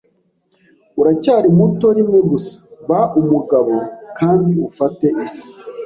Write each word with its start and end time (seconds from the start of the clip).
Uracyari 0.99 1.47
muto 1.57 1.87
rimwe 1.97 2.19
gusa. 2.29 2.55
Ba 2.89 3.01
umugabo 3.19 3.73
kandi 4.17 4.51
ufate 4.69 5.05
isi. 5.25 5.45